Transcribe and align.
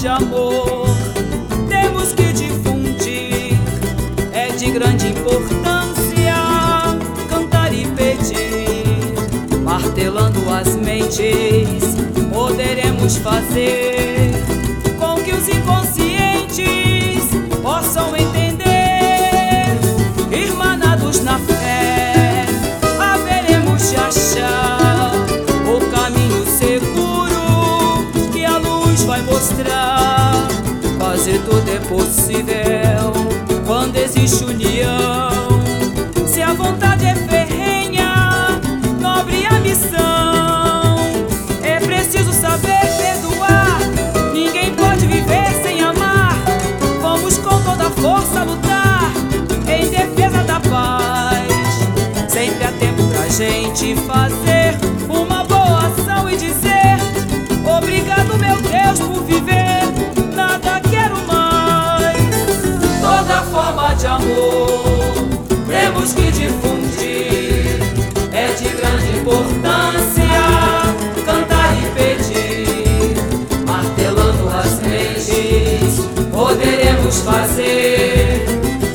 de 0.00 0.08
amor 0.08 0.86
temos 1.68 2.14
que 2.14 2.32
difundir. 2.32 3.52
É 4.32 4.48
de 4.48 4.70
grande 4.70 5.08
importância 5.08 6.34
cantar 7.28 7.74
e 7.74 7.86
pedir, 7.88 9.58
martelando 9.62 10.40
as 10.48 10.74
mentes, 10.76 11.82
poderemos 12.32 13.18
fazer. 13.18 14.09
Deus 29.00 29.04
vai 29.04 29.22
mostrar. 29.22 30.48
Fazer 30.98 31.40
tudo 31.42 31.68
é 31.70 31.78
possível 31.88 33.12
quando 33.66 33.96
existe 33.96 34.44
união. 34.44 34.69
fazer 77.20 78.44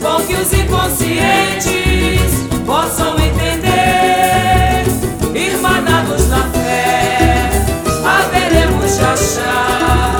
com 0.00 0.22
que 0.26 0.34
os 0.34 0.52
inconscientes 0.52 1.72
possam 2.66 3.16
entender. 3.18 4.84
Irmanados 5.34 6.28
na 6.28 6.42
fé, 6.50 7.50
haveremos 8.04 8.96
de 8.96 9.04
achar 9.04 10.18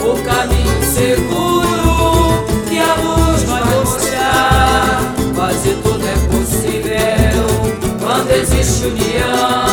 o 0.00 0.16
caminho 0.22 0.82
seguro 0.82 2.44
que 2.68 2.78
a 2.78 2.94
luz 2.94 3.42
vai 3.44 3.64
mostrar. 3.64 5.14
Quase 5.34 5.74
tudo 5.82 6.04
é 6.06 6.36
possível 6.36 7.46
quando 8.00 8.30
existe 8.30 8.86
união. 8.86 9.63